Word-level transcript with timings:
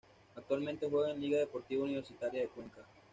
Actualmente 0.35 0.89
juega 0.89 1.11
en 1.11 1.21
Liga 1.21 1.37
Deportiva 1.37 1.83
Universitaria 1.83 2.41
de 2.41 2.47
Cuenca. 2.47 2.83